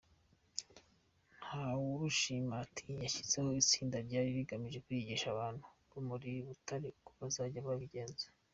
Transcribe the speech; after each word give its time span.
Ntawurushimana 1.39 2.61
ati 2.65 2.85
“Yashyizeho 3.03 3.49
itsinda 3.61 3.97
ryari 4.07 4.29
rigamije 4.37 4.81
kwigisha 4.85 5.27
abantu 5.31 5.63
bo 5.89 5.99
muri 6.07 6.29
Butare 6.47 6.87
uko 6.97 7.09
bazajya 7.19 7.67
babigenza. 7.67 8.25